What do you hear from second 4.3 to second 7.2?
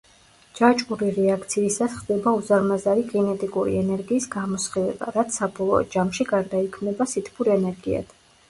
გამოსხივება, რაც საბოლოო ჯამში გარდაიქმნება